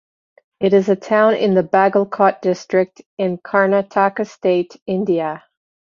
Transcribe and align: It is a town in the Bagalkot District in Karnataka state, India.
It 0.59 0.73
is 0.73 0.89
a 0.89 0.95
town 0.95 1.35
in 1.35 1.53
the 1.53 1.61
Bagalkot 1.61 2.41
District 2.41 3.03
in 3.19 3.37
Karnataka 3.37 4.25
state, 4.27 4.81
India. 4.87 5.43